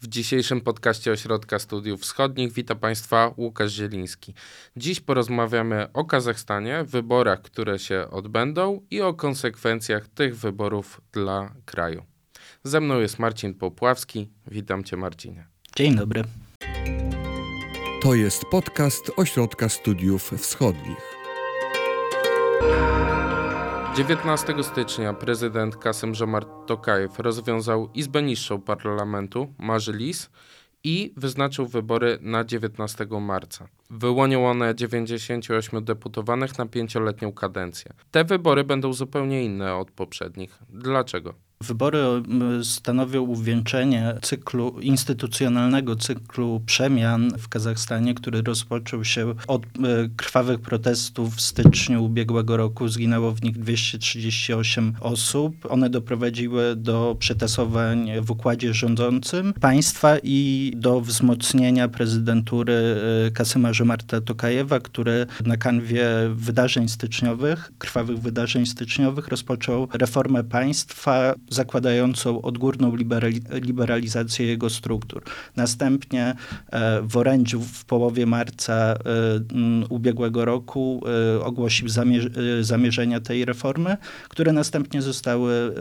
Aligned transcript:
W 0.00 0.06
dzisiejszym 0.06 0.60
podcaście 0.60 1.12
Ośrodka 1.12 1.58
Studiów 1.58 2.00
Wschodnich 2.00 2.52
witam 2.52 2.78
Państwa 2.78 3.34
Łukasz 3.36 3.72
Zieliński. 3.72 4.34
Dziś 4.76 5.00
porozmawiamy 5.00 5.92
o 5.92 6.04
Kazachstanie, 6.04 6.84
wyborach, 6.84 7.42
które 7.42 7.78
się 7.78 8.06
odbędą 8.10 8.80
i 8.90 9.00
o 9.00 9.14
konsekwencjach 9.14 10.08
tych 10.08 10.36
wyborów 10.36 11.00
dla 11.12 11.54
kraju. 11.64 12.02
Ze 12.64 12.80
mną 12.80 13.00
jest 13.00 13.18
Marcin 13.18 13.54
Popławski. 13.54 14.28
Witam 14.46 14.84
Cię, 14.84 14.96
Marcinie. 14.96 15.46
Dzień 15.76 15.96
dobry. 15.96 16.24
To 18.02 18.14
jest 18.14 18.44
podcast 18.50 19.10
Ośrodka 19.16 19.68
Studiów 19.68 20.30
Wschodnich. 20.38 21.18
19 23.98 24.62
stycznia 24.62 25.14
prezydent 25.14 25.76
Kasem 25.76 26.14
Żomart 26.14 26.48
Tokajew 26.66 27.18
rozwiązał 27.18 27.90
Izbę 27.94 28.22
Niższą 28.22 28.60
Parlamentu, 28.60 29.54
Marzylis, 29.58 30.30
i 30.84 31.12
wyznaczył 31.16 31.66
wybory 31.66 32.18
na 32.20 32.44
19 32.44 33.06
marca. 33.20 33.68
Wyłonił 33.90 34.44
one 34.44 34.74
98 34.74 35.84
deputowanych 35.84 36.58
na 36.58 36.66
pięcioletnią 36.66 37.32
kadencję. 37.32 37.92
Te 38.10 38.24
wybory 38.24 38.64
będą 38.64 38.92
zupełnie 38.92 39.44
inne 39.44 39.74
od 39.74 39.90
poprzednich. 39.90 40.58
Dlaczego? 40.68 41.47
Wybory 41.64 41.98
stanowią 42.62 43.22
uwieńczenie 43.22 44.14
cyklu, 44.22 44.80
instytucjonalnego 44.80 45.96
cyklu 45.96 46.62
przemian 46.66 47.30
w 47.38 47.48
Kazachstanie, 47.48 48.14
który 48.14 48.42
rozpoczął 48.42 49.04
się 49.04 49.34
od 49.46 49.66
e, 49.66 49.68
krwawych 50.16 50.60
protestów 50.60 51.34
w 51.34 51.40
styczniu 51.40 52.04
ubiegłego 52.04 52.56
roku. 52.56 52.88
Zginęło 52.88 53.32
w 53.32 53.42
nich 53.42 53.58
238 53.58 54.92
osób. 55.00 55.66
One 55.68 55.90
doprowadziły 55.90 56.76
do 56.76 57.16
przetasowań 57.18 58.10
w 58.22 58.30
układzie 58.30 58.74
rządzącym 58.74 59.52
państwa 59.52 60.16
i 60.22 60.72
do 60.76 61.00
wzmocnienia 61.00 61.88
prezydentury 61.88 62.74
e, 63.26 63.30
Kasyma 63.30 63.72
Żomarta 63.72 64.20
Tokajewa, 64.20 64.80
który 64.80 65.26
na 65.46 65.56
kanwie 65.56 66.08
wydarzeń 66.34 66.88
styczniowych, 66.88 67.72
krwawych 67.78 68.18
wydarzeń 68.18 68.66
styczniowych 68.66 69.28
rozpoczął 69.28 69.88
reformę 69.92 70.44
państwa, 70.44 71.34
zakładającą 71.50 72.42
odgórną 72.42 72.96
liberali 72.96 73.40
liberalizację 73.52 74.46
jego 74.46 74.70
struktur. 74.70 75.22
Następnie 75.56 76.34
e, 76.70 77.02
w 77.02 77.16
orędziu 77.16 77.60
w 77.60 77.84
połowie 77.84 78.26
marca 78.26 78.74
e, 78.74 78.96
ubiegłego 79.88 80.44
roku 80.44 81.02
e, 81.36 81.44
ogłosił 81.44 81.88
zamierz 81.88 82.28
zamierzenia 82.60 83.20
tej 83.20 83.44
reformy, 83.44 83.96
które 84.28 84.52
następnie 84.52 85.02
zostały 85.02 85.74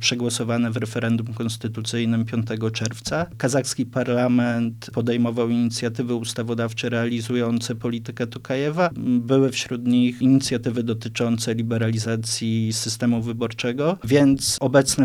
przegłosowane 0.00 0.70
w 0.70 0.76
referendum 0.76 1.34
konstytucyjnym 1.34 2.24
5 2.24 2.46
czerwca. 2.72 3.26
Kazachski 3.38 3.86
parlament 3.86 4.90
podejmował 4.92 5.48
inicjatywy 5.48 6.14
ustawodawcze 6.14 6.88
realizujące 6.88 7.74
politykę 7.74 8.26
Tokajewa. 8.26 8.90
Były 8.96 9.50
wśród 9.50 9.86
nich 9.86 10.22
inicjatywy 10.22 10.82
dotyczące 10.82 11.54
liberalizacji 11.54 12.72
systemu 12.72 13.22
wyborczego, 13.22 13.98
więc 14.04 14.56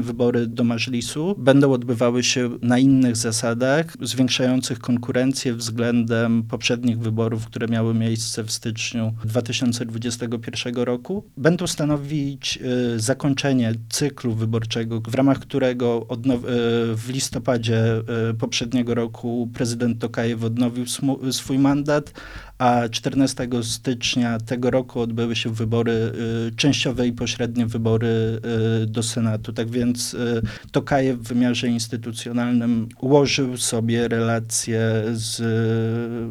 wybory 0.01 0.47
do 0.47 0.63
Mażlisu 0.63 1.35
będą 1.37 1.73
odbywały 1.73 2.23
się 2.23 2.49
na 2.61 2.79
innych 2.79 3.15
zasadach, 3.15 3.85
zwiększających 4.01 4.79
konkurencję 4.79 5.53
względem 5.53 6.43
poprzednich 6.43 6.99
wyborów, 6.99 7.45
które 7.45 7.67
miały 7.67 7.93
miejsce 7.93 8.43
w 8.43 8.51
styczniu 8.51 9.13
2021 9.25 10.75
roku. 10.75 11.23
Będą 11.37 11.67
stanowić 11.67 12.59
y, 12.95 12.99
zakończenie 12.99 13.73
cyklu 13.89 14.33
wyborczego, 14.33 15.01
w 15.07 15.15
ramach 15.15 15.39
którego 15.39 16.07
y, 16.11 16.17
w 16.95 17.09
listopadzie 17.09 18.01
y, 18.31 18.33
poprzedniego 18.33 18.95
roku 18.95 19.49
prezydent 19.53 19.99
Tokajew 19.99 20.43
odnowił 20.43 20.85
swój 21.31 21.59
mandat, 21.59 22.13
a 22.61 22.89
14 22.89 23.47
stycznia 23.63 24.39
tego 24.39 24.71
roku 24.71 24.99
odbyły 24.99 25.35
się 25.35 25.49
wybory, 25.49 26.11
y, 26.47 26.55
częściowe 26.55 27.07
i 27.07 27.13
pośrednie 27.13 27.65
wybory 27.65 28.41
y, 28.83 28.85
do 28.85 29.03
Senatu. 29.03 29.53
Tak 29.53 29.69
więc 29.69 30.13
y, 30.13 30.41
Tokajew 30.71 31.19
w 31.19 31.27
wymiarze 31.27 31.67
instytucjonalnym 31.67 32.89
ułożył 32.99 33.57
sobie 33.57 34.07
relacje 34.07 35.03
z 35.11 35.39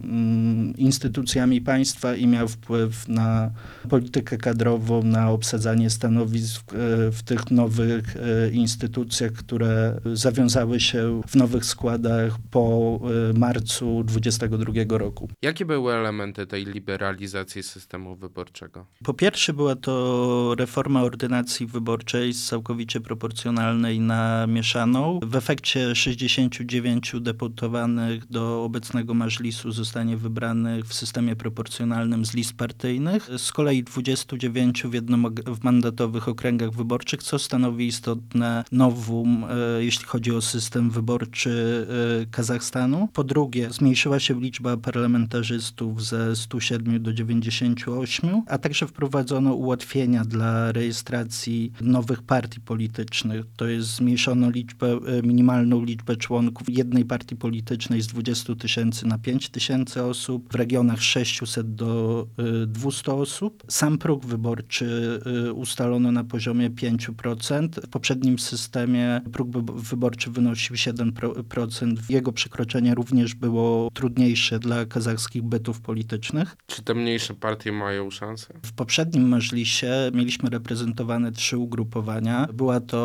mm, 0.05 0.77
instytucjami 0.77 1.61
państwa 1.61 2.15
i 2.15 2.27
miał 2.27 2.49
wpływ 2.49 3.09
na 3.09 3.51
politykę 3.89 4.39
kadrową, 4.39 5.03
na 5.03 5.31
obsadzanie 5.31 5.91
stanowisk 5.91 6.73
w 7.13 7.23
tych 7.25 7.51
nowych 7.51 8.17
instytucjach, 8.53 9.33
które 9.33 10.01
zawiązały 10.13 10.81
się 10.81 11.21
w 11.29 11.37
nowych 11.37 11.65
składach 11.65 12.37
po 12.51 13.01
marcu 13.35 14.05
2022 14.05 14.99
roku. 14.99 15.29
Jakie 15.43 15.65
były 15.65 15.95
elementy 15.95 16.20
elementy 16.21 16.47
tej 16.47 16.65
liberalizacji 16.65 17.63
systemu 17.63 18.17
wyborczego? 18.17 18.87
Po 19.05 19.15
pierwsze 19.15 19.53
była 19.53 19.77
to 19.77 20.55
reforma 20.59 21.03
ordynacji 21.03 21.67
wyborczej 21.67 22.33
z 22.33 22.47
całkowicie 22.47 23.01
proporcjonalnej 23.01 24.01
na 24.01 24.47
mieszaną. 24.47 25.21
W 25.23 25.37
efekcie 25.37 25.95
69 25.95 27.13
deputowanych 27.21 28.27
do 28.27 28.65
obecnego 28.65 29.15
Mażlisu 29.15 29.73
zostanie 29.73 30.17
wybranych 30.17 30.85
w 30.85 30.95
systemie 30.95 31.37
proporcjonalnym 31.37 32.25
z 32.25 32.35
list 32.35 32.53
partyjnych. 32.53 33.31
Z 33.39 33.53
kolei 33.53 33.85
29 33.85 34.83
w 34.83 34.95
jednomandatowych 34.95 36.29
okręgach 36.29 36.71
wyborczych, 36.71 37.23
co 37.23 37.39
stanowi 37.39 37.87
istotne 37.87 38.65
nowum, 38.73 39.45
e, 39.45 39.85
jeśli 39.85 40.05
chodzi 40.05 40.33
o 40.33 40.41
system 40.41 40.91
wyborczy 40.91 41.87
e, 42.23 42.27
Kazachstanu. 42.27 43.09
Po 43.13 43.25
drugie, 43.25 43.71
zmniejszyła 43.71 44.21
się 44.21 44.41
liczba 44.41 44.77
parlamentarzystów 44.77 46.03
ze 46.11 46.37
107 46.37 47.03
do 47.03 47.13
98, 47.13 48.43
a 48.47 48.59
także 48.59 48.87
wprowadzono 48.87 49.55
ułatwienia 49.55 50.25
dla 50.25 50.73
rejestracji 50.73 51.73
nowych 51.81 52.23
partii 52.23 52.61
politycznych. 52.61 53.45
To 53.57 53.67
jest 53.67 53.89
zmniejszono 53.97 54.51
liczbę, 54.51 54.99
e, 55.07 55.23
minimalną 55.23 55.85
liczbę 55.85 56.17
członków 56.17 56.71
jednej 56.71 57.05
partii 57.05 57.37
politycznej 57.37 58.03
z 58.03 58.07
20 58.07 58.55
tysięcy 58.55 59.07
na 59.07 59.19
5 59.19 59.49
tysięcy 59.49 60.03
osób, 60.03 60.53
w 60.53 60.55
regionach 60.55 61.03
600 61.03 61.75
do 61.75 62.27
200 62.67 63.13
e, 63.13 63.15
osób. 63.15 63.65
Sam 63.69 63.99
próg 63.99 64.27
wyborczy 64.27 65.21
e, 65.49 65.53
ustalono 65.53 66.13
na 66.13 66.25
poziomie 66.25 66.71
5%. 66.71 67.69
W 67.87 67.89
poprzednim 67.89 68.39
systemie 68.39 69.21
próg 69.33 69.49
wyborczy 69.75 70.31
wynosił 70.31 70.77
7%. 70.77 71.95
Jego 72.09 72.33
przekroczenie 72.33 72.95
również 72.95 73.35
było 73.35 73.91
trudniejsze 73.95 74.59
dla 74.59 74.87
kazachskich 74.87 75.43
bytów 75.43 75.81
politycznych 75.81 75.90
politycznych. 75.91 76.57
Czy 76.67 76.83
te 76.83 76.95
mniejsze 76.95 77.35
partie 77.35 77.73
mają 77.73 78.11
szansę? 78.11 78.55
W 78.63 78.73
poprzednim 78.73 79.29
Mażlisie 79.29 80.11
mieliśmy 80.15 80.51
reprezentowane 80.51 81.33
trzy 81.33 81.59
ugrupowania. 81.59 82.47
Była 82.53 82.81
to 82.81 83.01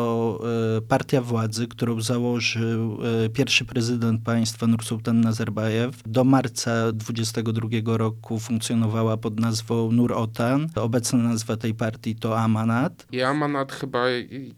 y, 0.78 0.82
partia 0.82 1.22
władzy, 1.22 1.66
którą 1.66 2.00
założył 2.00 2.98
y, 3.24 3.30
pierwszy 3.30 3.64
prezydent 3.64 4.22
państwa 4.22 4.66
Nursultan 4.66 5.20
Nazarbajew. 5.20 6.02
Do 6.06 6.24
marca 6.24 6.92
22 6.92 7.96
roku 7.96 8.38
funkcjonowała 8.38 9.16
pod 9.16 9.40
nazwą 9.40 9.92
Nur 9.92 10.12
Otan. 10.12 10.66
Obecna 10.74 11.18
nazwa 11.18 11.56
tej 11.56 11.74
partii 11.74 12.14
to 12.14 12.38
Amanat. 12.38 13.06
I 13.12 13.22
Amanat 13.22 13.72
chyba 13.72 14.04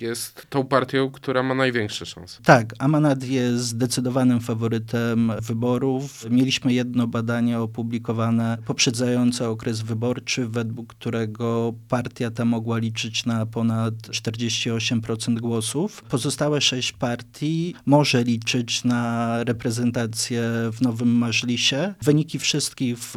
jest 0.01 0.47
tą 0.51 0.65
partią, 0.65 1.11
która 1.11 1.43
ma 1.43 1.55
największe 1.55 2.07
szanse. 2.07 2.43
Tak, 2.43 2.75
Amanat 2.79 3.25
jest 3.25 3.65
zdecydowanym 3.65 4.41
faworytem 4.41 5.33
wyborów. 5.43 6.31
Mieliśmy 6.31 6.73
jedno 6.73 7.07
badanie 7.07 7.59
opublikowane 7.59 8.18
poprzedzające 8.67 9.49
okres 9.49 9.81
wyborczy, 9.81 10.49
według 10.49 10.95
którego 10.95 11.75
partia 11.89 12.31
ta 12.31 12.45
mogła 12.45 12.79
liczyć 12.79 13.27
na 13.27 13.47
ponad 13.47 13.95
48% 13.95 15.39
głosów. 15.39 16.03
Pozostałe 16.03 16.61
sześć 16.61 16.93
partii 16.93 17.75
może 17.87 18.25
liczyć 18.25 18.85
na 18.85 19.45
reprezentację 19.45 20.43
w 20.73 20.81
Nowym 20.81 21.09
Mażlisie. 21.09 21.95
Wyniki 22.03 22.39
wszystkich 22.39 22.99
w, 22.99 23.17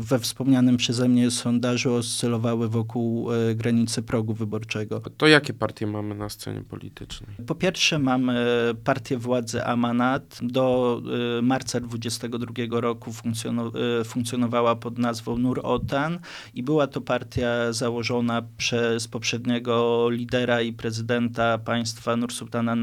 we 0.00 0.18
wspomnianym 0.18 0.76
przeze 0.76 1.08
mnie 1.08 1.30
sondażu 1.30 1.94
oscylowały 1.94 2.68
wokół 2.68 3.32
e, 3.32 3.54
granicy 3.54 4.02
progu 4.02 4.34
wyborczego. 4.34 5.02
To 5.16 5.26
jakie 5.26 5.52
partie 5.52 5.86
mamy 5.86 6.14
na 6.14 6.28
scenie 6.28 6.60
politycznej? 6.60 7.30
Po 7.46 7.54
pierwsze 7.54 7.98
mamy 7.98 8.44
partię 8.84 9.18
władzy 9.18 9.64
Amanat. 9.64 10.38
Do 10.42 11.02
y, 11.38 11.42
marca 11.42 11.80
2022 11.80 12.80
roku 12.80 13.12
funkcjonował 13.12 13.72
funkcjonowała 14.12 14.76
pod 14.76 14.98
nazwą 14.98 15.38
Nur 15.38 15.60
Otan 15.62 16.18
i 16.54 16.62
była 16.62 16.86
to 16.86 17.00
partia 17.00 17.72
założona 17.72 18.42
przez 18.56 19.08
poprzedniego 19.08 20.06
lidera 20.10 20.60
i 20.62 20.72
prezydenta 20.72 21.58
państwa 21.58 22.16
Nursultana 22.16 22.76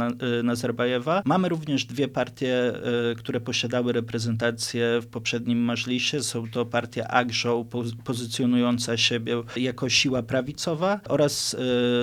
Nazarbajewa. 0.44 1.22
Mamy 1.26 1.50
również 1.50 1.86
dwie 1.86 2.08
partie, 2.08 2.74
które 3.18 3.40
posiadały 3.40 3.94
reprezentację 3.94 5.00
w 5.02 5.08
poprzednim 5.08 5.60
Mażlisie. 5.60 6.24
Są 6.24 6.48
to 6.48 6.66
partia 6.66 7.08
Agżoł, 7.08 7.66
pozycjonująca 8.04 8.98
siebie 8.98 9.44
jako 9.56 9.90
siła 9.90 10.24
prawicowa 10.24 11.00
oraz 11.08 11.56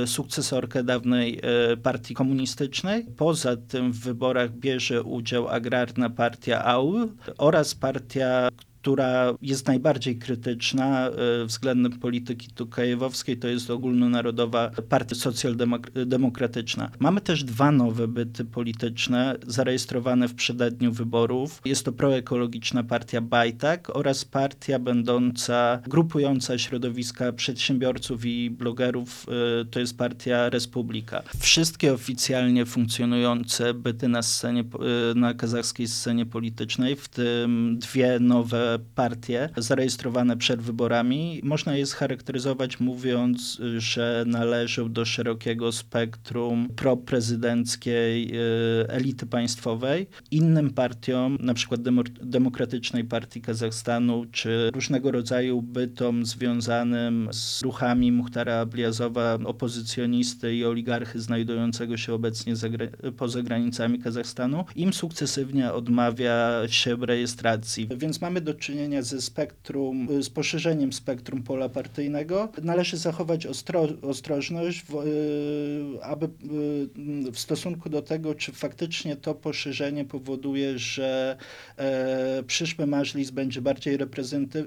sukcesorkę 0.06 0.84
dawnej 0.84 1.40
partii 1.82 2.14
komunistycznej. 2.14 3.06
Poza 3.16 3.56
tym 3.56 3.92
w 3.92 4.00
wyborach 4.00 4.52
bierze 4.52 5.02
udział 5.02 5.48
agrarna 5.48 6.10
partia 6.10 6.64
AUL 6.64 7.08
oraz 7.38 7.74
partia, 7.74 8.48
która 8.86 9.34
jest 9.42 9.66
najbardziej 9.66 10.18
krytyczna 10.18 11.08
e, 11.08 11.44
względem 11.46 11.92
polityki 11.92 12.48
tukajewowskiej, 12.50 13.36
to 13.36 13.48
jest 13.48 13.70
ogólnonarodowa 13.70 14.70
partia 14.88 15.14
socjaldemokratyczna. 15.14 16.90
Mamy 16.98 17.20
też 17.20 17.44
dwa 17.44 17.72
nowe 17.72 18.08
byty 18.08 18.44
polityczne 18.44 19.36
zarejestrowane 19.46 20.28
w 20.28 20.34
przededniu 20.34 20.92
wyborów. 20.92 21.60
Jest 21.64 21.84
to 21.84 21.92
proekologiczna 21.92 22.84
partia 22.84 23.20
Bajtak 23.20 23.96
oraz 23.96 24.24
partia 24.24 24.78
będąca, 24.78 25.80
grupująca 25.86 26.58
środowiska 26.58 27.32
przedsiębiorców 27.32 28.24
i 28.24 28.50
blogerów, 28.50 29.26
e, 29.60 29.64
to 29.64 29.80
jest 29.80 29.98
partia 29.98 30.48
Republika. 30.48 31.22
Wszystkie 31.38 31.92
oficjalnie 31.92 32.66
funkcjonujące 32.66 33.74
byty 33.74 34.08
na 34.08 34.22
scenie, 34.22 34.60
e, 34.60 35.14
na 35.14 35.34
kazachskiej 35.34 35.88
scenie 35.88 36.26
politycznej, 36.26 36.96
w 36.96 37.08
tym 37.08 37.78
dwie 37.78 38.18
nowe 38.20 38.75
partie 38.78 39.48
zarejestrowane 39.56 40.36
przed 40.36 40.62
wyborami. 40.62 41.40
Można 41.44 41.76
je 41.76 41.86
scharakteryzować 41.86 42.80
mówiąc, 42.80 43.60
że 43.78 44.24
należą 44.26 44.92
do 44.92 45.04
szerokiego 45.04 45.72
spektrum 45.72 46.68
proprezydenckiej 46.76 48.32
e, 48.36 48.90
elity 48.90 49.26
państwowej. 49.26 50.06
Innym 50.30 50.70
partiom, 50.70 51.38
na 51.40 51.54
przykład 51.54 51.80
Demokratycznej 52.22 53.04
Partii 53.04 53.40
Kazachstanu, 53.40 54.24
czy 54.32 54.70
różnego 54.74 55.10
rodzaju 55.10 55.62
bytom 55.62 56.26
związanym 56.26 57.28
z 57.32 57.62
ruchami 57.62 58.12
Muhtara 58.12 58.60
Abliazowa, 58.60 59.38
opozycjonisty 59.44 60.54
i 60.54 60.64
oligarchy 60.64 61.20
znajdującego 61.20 61.96
się 61.96 62.14
obecnie 62.14 62.54
poza 63.16 63.42
granicami 63.42 63.98
Kazachstanu, 63.98 64.64
im 64.76 64.92
sukcesywnie 64.92 65.72
odmawia 65.72 66.62
się 66.68 66.96
rejestracji. 66.96 67.88
Więc 67.96 68.20
mamy 68.20 68.40
do 68.40 68.54
czynienia 68.66 69.02
ze 69.02 69.22
spektrum, 69.22 70.08
z 70.22 70.30
poszerzeniem 70.30 70.92
spektrum 70.92 71.42
pola 71.42 71.68
partyjnego, 71.68 72.48
należy 72.62 72.96
zachować 72.96 73.46
ostro, 73.46 73.88
ostrożność, 74.02 74.84
w, 74.88 74.94
y, 74.94 76.04
aby 76.04 76.26
y, 76.26 77.32
w 77.32 77.38
stosunku 77.38 77.88
do 77.90 78.02
tego, 78.02 78.34
czy 78.34 78.52
faktycznie 78.52 79.16
to 79.16 79.34
poszerzenie 79.34 80.04
powoduje, 80.04 80.78
że 80.78 81.36
e, 81.76 82.42
przyszły 82.46 82.86
mażlis 82.86 83.30
będzie 83.30 83.60
bardziej 83.60 83.98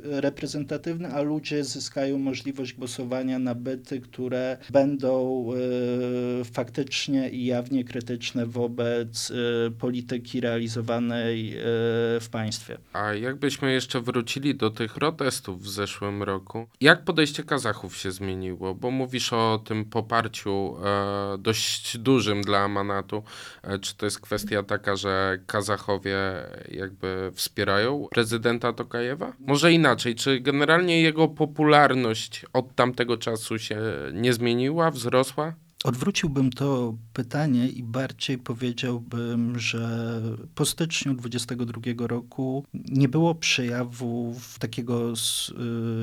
reprezentatywny, 0.04 1.08
a 1.08 1.22
ludzie 1.22 1.64
zyskają 1.64 2.18
możliwość 2.18 2.74
głosowania 2.74 3.40
na 3.40 3.56
byty, 3.56 4.00
które 4.02 4.58
będą 4.70 5.46
e, 5.52 5.56
faktycznie 6.46 7.30
i 7.30 7.46
jawnie 7.46 7.84
krytyczne 7.84 8.46
wobec 8.46 9.32
e, 9.32 9.72
polityki 9.72 10.42
realizowanej 10.42 11.56
w 12.22 12.28
państwie. 12.32 12.78
A 12.94 13.14
jakbyśmy 13.14 13.72
jeszcze 13.80 14.02
wrócili 14.02 14.56
do 14.56 14.70
tych 14.70 14.94
protestów 14.94 15.62
w 15.62 15.70
zeszłym 15.70 16.24
roku. 16.24 16.68
Jak 16.82 17.04
podejście 17.04 17.44
Kazachów 17.44 17.98
się 17.98 18.12
zmieniło? 18.12 18.76
Bo 18.76 18.92
mówisz 18.92 19.34
o 19.34 19.62
tym 19.66 19.86
poparciu 19.86 20.78
e, 20.86 21.38
dość 21.38 21.98
dużym 21.98 22.42
dla 22.42 22.60
Amanatu. 22.60 23.24
E, 23.64 23.80
czy 23.80 23.98
to 23.98 24.06
jest 24.06 24.20
kwestia 24.20 24.64
taka, 24.64 24.96
że 24.96 25.40
Kazachowie 25.48 26.18
jakby 26.72 27.32
wspierają 27.34 28.08
prezydenta 28.12 28.74
Tokajewa? 28.74 29.34
Może 29.40 29.72
inaczej, 29.72 30.16
czy 30.16 30.40
generalnie 30.40 31.02
jego 31.02 31.28
popularność 31.28 32.46
od 32.54 32.76
tamtego 32.76 33.18
czasu 33.18 33.60
się 33.60 33.82
nie 34.14 34.34
zmieniła, 34.34 34.92
wzrosła? 34.92 35.54
Odwróciłbym 35.84 36.50
to 36.50 36.98
pytanie 37.14 37.70
i 37.70 37.84
bardziej 37.84 38.38
powiedziałbym, 38.38 39.60
że 39.60 40.22
po 40.56 40.66
styczniu 40.66 41.14
2022 41.14 42.08
roku 42.08 42.66
nie 42.74 43.10
było 43.10 43.36
przejawów 43.36 44.60
takiego 44.60 45.12
y, 45.12 45.16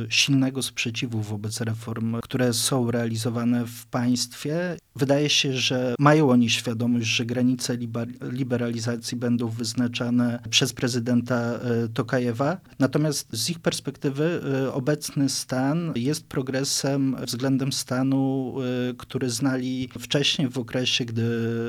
silnego 0.09 0.63
sprzeciwu 0.63 1.21
wobec 1.23 1.61
reform, 1.61 2.17
które 2.23 2.53
są 2.53 2.91
realizowane 2.91 3.67
w 3.67 3.87
państwie. 3.87 4.77
Wydaje 4.97 5.31
się, 5.31 5.53
że 5.53 5.95
mają 5.99 6.31
oni 6.31 6.51
świadomość, 6.51 7.07
że 7.07 7.27
granice 7.27 7.77
liberalizacji 8.23 9.17
będą 9.17 9.49
wyznaczane 9.49 10.39
przez 10.51 10.73
prezydenta 10.73 11.55
y, 11.85 11.89
Tokajewa. 11.89 12.61
Natomiast 12.79 13.29
z 13.33 13.51
ich 13.51 13.59
perspektywy 13.59 14.41
y, 14.67 14.73
obecny 14.73 15.29
stan 15.29 15.93
jest 15.97 16.27
progresem 16.27 17.17
względem 17.27 17.73
stanu, 17.73 18.55
który 18.99 19.31
znali 19.31 19.89
wcześniej, 19.99 20.49
w 20.49 20.59
okresie, 20.59 21.05
gdy 21.05 21.25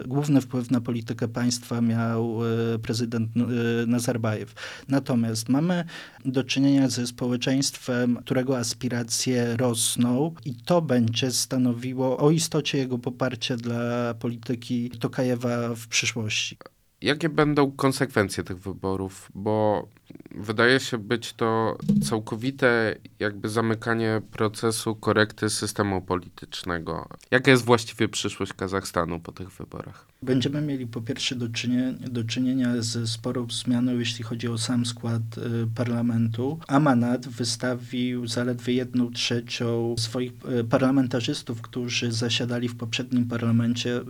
główny 0.08 0.42
wpływ 0.42 0.72
na 0.72 0.82
politykę 0.82 1.28
państwa 1.28 1.82
miał 1.82 2.40
e, 2.46 2.80
prezydent 2.80 3.30
e, 3.38 3.42
Nazarbajew. 3.88 4.54
Natomiast 4.88 5.50
mamy 5.50 5.84
do 6.26 6.44
czynienia 6.44 6.90
ze 6.90 7.08
społeczeństwem, 7.08 8.16
którego 8.16 8.58
aspiracje 8.58 9.58
rosną 9.58 10.34
i 10.46 10.56
to 10.56 10.82
będzie 10.82 11.32
stanowiło 11.32 12.18
o 12.18 12.32
istocie 12.32 12.78
jego 12.78 13.00
poparcia 13.18 13.56
dla 13.58 14.14
polityki 14.14 14.90
Tokajewa 14.90 15.76
w 15.76 15.88
przyszłości. 15.88 16.58
Jakie 17.02 17.30
będą 17.30 17.72
konsekwencje 17.72 18.44
tych 18.44 18.60
wyborów? 18.60 19.32
Bo 19.36 19.88
wydaje 20.36 20.80
się 20.80 20.98
być 20.98 21.34
to 21.34 21.78
całkowite 22.04 22.96
jakby 23.20 23.50
zamykanie 23.50 24.22
procesu 24.32 24.96
korekty 24.96 25.50
systemu 25.50 26.02
politycznego. 26.02 27.10
Jaka 27.32 27.52
jest 27.52 27.66
właściwie 27.66 28.08
przyszłość 28.08 28.54
Kazachstanu 28.54 29.20
po 29.20 29.32
tych 29.32 29.52
wyborach? 29.52 30.08
Będziemy 30.22 30.62
mieli 30.62 30.88
po 30.88 31.02
pierwsze 31.02 31.36
do 31.36 31.50
czynienia, 31.50 31.94
do 32.10 32.24
czynienia 32.24 32.82
ze 32.82 33.08
sporą 33.08 33.48
zmianą, 33.50 34.00
jeśli 34.00 34.24
chodzi 34.24 34.48
o 34.48 34.58
sam 34.58 34.86
skład 34.86 35.22
y, 35.38 35.68
parlamentu. 35.76 36.60
Amanat 36.68 37.28
wystawił 37.28 38.28
zaledwie 38.28 38.74
jedną 38.74 39.12
trzecią 39.12 39.96
swoich 39.98 40.32
y, 40.60 40.64
parlamentarzystów, 40.64 41.62
którzy 41.62 42.12
zasiadali 42.12 42.70
w 42.70 42.76
poprzednim 42.78 43.26
parlamencie 43.26 43.98
y, 43.98 44.04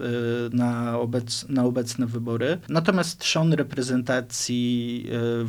na, 0.53 0.99
obec, 0.99 1.45
na 1.49 1.63
obecne 1.63 2.05
wybory. 2.05 2.57
Natomiast 2.69 3.19
trzon 3.19 3.53
reprezentacji 3.53 5.05
y, 5.41 5.45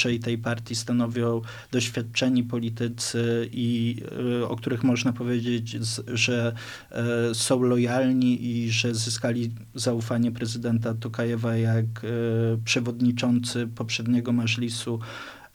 wyborczej 0.00 0.20
tej 0.20 0.38
partii 0.38 0.74
stanowią 0.74 1.40
doświadczeni 1.72 2.44
politycy 2.44 3.48
i 3.52 3.96
y, 4.40 4.46
o 4.48 4.56
których 4.56 4.84
można 4.84 5.12
powiedzieć, 5.12 5.76
że 6.06 6.52
y, 7.30 7.34
są 7.34 7.62
lojalni 7.62 8.46
i 8.46 8.70
że 8.70 8.94
zyskali 8.94 9.50
zaufanie 9.74 10.32
prezydenta 10.32 10.94
Tokajewa 10.94 11.56
jak 11.56 11.86
przewodniczący 12.64 13.66
poprzedniego 13.66 14.32
Mażlisu 14.32 15.00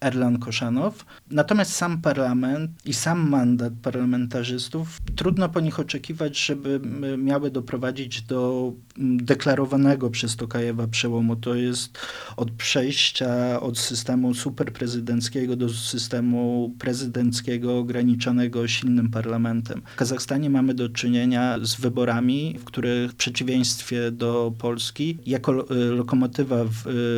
Erlan 0.05 0.39
Koszanow. 0.39 1.05
Natomiast 1.31 1.71
sam 1.71 2.01
parlament 2.01 2.71
i 2.85 2.93
sam 2.93 3.29
mandat 3.29 3.73
parlamentarzystów, 3.81 4.99
trudno 5.15 5.49
po 5.49 5.59
nich 5.59 5.79
oczekiwać, 5.79 6.45
żeby 6.45 6.79
miały 7.17 7.51
doprowadzić 7.51 8.21
do 8.21 8.73
deklarowanego 8.97 10.09
przez 10.09 10.35
Tokajewa 10.35 10.87
przełomu. 10.87 11.35
To 11.35 11.55
jest 11.55 11.97
od 12.37 12.51
przejścia 12.51 13.61
od 13.61 13.79
systemu 13.79 14.33
superprezydenckiego 14.33 15.55
do 15.55 15.69
systemu 15.69 16.73
prezydenckiego 16.79 17.77
ograniczonego 17.77 18.67
silnym 18.67 19.09
parlamentem. 19.09 19.81
W 19.93 19.95
Kazachstanie 19.95 20.49
mamy 20.49 20.73
do 20.73 20.89
czynienia 20.89 21.59
z 21.61 21.75
wyborami, 21.75 22.55
w 22.59 22.63
których 22.63 23.11
w 23.11 23.15
przeciwieństwie 23.15 24.11
do 24.11 24.53
Polski 24.57 25.17
jako 25.25 25.65
lokomotywa 25.91 26.65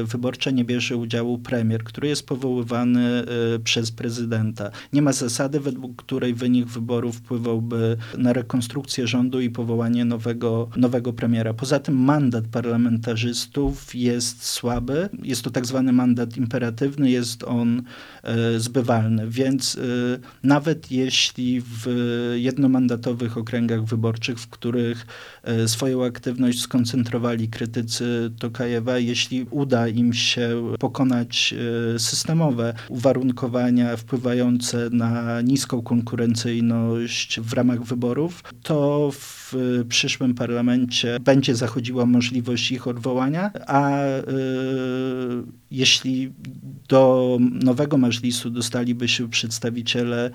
wyborcza 0.04 0.52
nie 0.52 0.66
bierze 0.66 0.98
udziału 0.98 1.38
premier, 1.38 1.84
który 1.84 2.08
jest 2.08 2.28
powoływany 2.28 2.77
Y, 2.86 3.60
przez 3.60 3.92
prezydenta. 3.92 4.72
Nie 4.94 5.02
ma 5.02 5.14
zasady, 5.14 5.60
według 5.60 5.96
której 5.96 6.34
wynik 6.34 6.66
wyborów 6.66 7.16
wpływałby 7.16 7.98
na 8.18 8.34
rekonstrukcję 8.34 9.08
rządu 9.08 9.42
i 9.42 9.50
powołanie 9.50 10.06
nowego, 10.06 10.70
nowego 10.76 11.14
premiera. 11.14 11.54
Poza 11.54 11.80
tym 11.80 11.96
mandat 11.96 12.46
parlamentarzystów 12.52 13.96
jest 13.96 14.46
słaby. 14.46 15.10
Jest 15.24 15.42
to 15.42 15.50
tak 15.50 15.66
zwany 15.66 15.94
mandat 15.94 16.38
imperatywny, 16.38 17.12
jest 17.12 17.44
on 17.44 17.84
e, 18.24 18.60
zbywalny, 18.60 19.30
więc 19.30 19.76
e, 19.76 19.80
nawet 20.44 20.92
jeśli 20.92 21.62
w 21.62 21.88
jednomandatowych 22.36 23.38
okręgach 23.38 23.84
wyborczych, 23.86 24.40
w 24.40 24.48
których 24.48 25.08
e, 25.44 25.68
swoją 25.68 26.06
aktywność 26.06 26.62
skoncentrowali 26.62 27.48
krytycy 27.48 28.32
Tokajewa, 28.40 28.98
jeśli 28.98 29.46
uda 29.52 29.88
im 29.88 30.14
się 30.14 30.74
pokonać 30.80 31.54
e, 31.94 32.00
uwarunkowania 32.90 33.98
wpływające 33.98 34.90
na 34.92 35.42
niską 35.42 35.82
konkurencyjność 35.82 37.40
w 37.40 37.54
ramach 37.54 37.84
wyborów, 37.84 38.44
to 38.64 39.10
w 39.14 39.56
przyszłym 39.90 40.34
parlamencie 40.36 41.18
będzie 41.22 41.56
zachodziła 41.56 42.06
możliwość 42.06 42.72
ich 42.72 42.88
odwołania, 42.88 43.52
a 43.68 44.04
y, 44.04 44.24
jeśli 45.72 46.32
do 46.90 47.38
nowego 47.42 47.98
Majlisu 47.98 48.50
dostaliby 48.50 49.08
się 49.08 49.30
przedstawiciele 49.30 50.32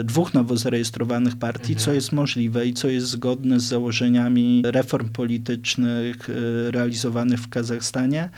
y, 0.00 0.04
dwóch 0.04 0.34
nowo 0.34 0.56
zarejestrowanych 0.56 1.36
partii, 1.36 1.72
Mhm. 1.72 1.84
co 1.84 1.92
jest 1.92 2.12
możliwe 2.12 2.66
i 2.66 2.74
co 2.74 2.88
jest 2.88 3.06
zgodne 3.06 3.60
z 3.60 3.62
założeniami 3.64 4.62
reform 4.64 5.08
politycznych 5.08 6.28
y, 6.28 6.70
realizowanych 6.70 7.40
w 7.40 7.48
Kazachstanie, 7.48 8.30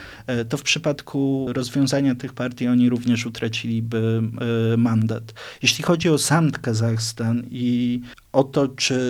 to 0.48 0.56
w 0.56 0.62
przypadku 0.62 1.46
rozwiązania 1.48 2.14
tych 2.14 2.32
partii 2.32 2.68
oni 2.68 2.88
również 2.90 3.09
utraciliby 3.26 4.22
y, 4.74 4.76
mandat. 4.76 5.34
Jeśli 5.62 5.84
chodzi 5.84 6.08
o 6.08 6.18
sam 6.18 6.50
Kazachstan 6.50 7.42
i 7.50 8.00
o 8.32 8.44
to, 8.44 8.68
czy 8.68 9.00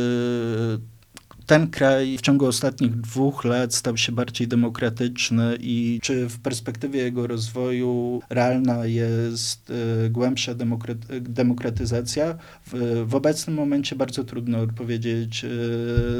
ten 1.50 1.71
kraj 1.71 2.19
w 2.19 2.21
ciągu 2.21 2.47
ostatnich 2.47 3.00
dwóch 3.00 3.45
lat 3.45 3.75
stał 3.75 3.97
się 3.97 4.12
bardziej 4.12 4.49
demokratyczny 4.49 5.57
i 5.61 5.99
czy 6.02 6.28
w 6.28 6.38
perspektywie 6.38 7.00
jego 7.00 7.26
rozwoju 7.26 8.21
realna 8.30 8.87
jest 8.87 9.73
e, 10.07 10.11
głębsza 10.11 10.54
demokra- 10.54 11.21
demokratyzacja? 11.21 12.38
W, 12.66 13.04
w 13.07 13.14
obecnym 13.14 13.57
momencie 13.57 13.97
bardzo 13.97 14.25
trudno 14.25 14.59
odpowiedzieć 14.59 15.45
e, 15.45 15.49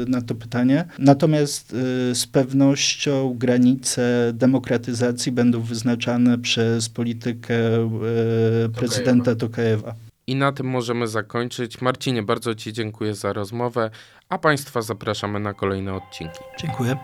na 0.07 0.21
to 0.21 0.35
pytanie. 0.35 0.85
Natomiast 0.99 1.73
e, 1.73 2.15
z 2.15 2.27
pewnością 2.27 3.33
granice 3.37 4.31
demokratyzacji 4.33 5.31
będą 5.31 5.61
wyznaczane 5.61 6.37
przez 6.37 6.89
politykę 6.89 7.59
prezydenta 8.73 9.35
Tokajewa. 9.35 10.10
I 10.31 10.35
na 10.35 10.51
tym 10.51 10.67
możemy 10.67 11.07
zakończyć. 11.07 11.81
Marcinie, 11.81 12.23
bardzo 12.23 12.55
Ci 12.55 12.73
dziękuję 12.73 13.15
za 13.15 13.33
rozmowę, 13.33 13.89
a 14.29 14.37
Państwa 14.37 14.81
zapraszamy 14.81 15.39
na 15.39 15.53
kolejne 15.53 15.93
odcinki. 15.93 16.39
Dziękuję. 16.59 16.97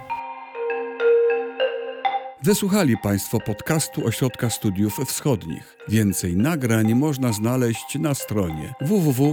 Wysłuchali 2.43 2.98
Państwo 2.98 3.39
podcastu 3.39 4.05
Ośrodka 4.05 4.50
Studiów 4.50 4.98
Wschodnich. 5.05 5.77
Więcej 5.88 6.36
nagrań 6.36 6.93
można 6.93 7.34
znaleźć 7.34 8.00
na 8.00 8.13
stronie 8.13 8.74
www.osw.waw.pl. 8.81 9.27